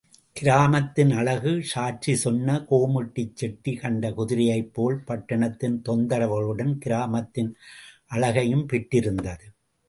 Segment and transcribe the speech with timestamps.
[0.35, 7.51] கிராமத்தின் அழகு சாட்சி சொன்ன கோமுட்டிச் செட்டி கண்ட குதிரையைப் போல், பட்டணத்தின் தொந்தரவுகளுடன் கிராமத்தின்
[8.07, 9.45] அழகையும் பெற்றிருந்தது.